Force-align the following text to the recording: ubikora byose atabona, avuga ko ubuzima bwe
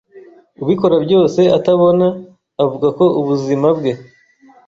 ubikora 0.63 0.95
byose 1.05 1.41
atabona, 1.57 2.07
avuga 2.63 2.87
ko 2.97 3.05
ubuzima 3.19 3.67
bwe 3.77 3.91